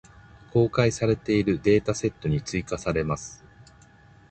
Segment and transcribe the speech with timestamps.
[0.51, 3.43] 公開されているデータセットに追加せれます。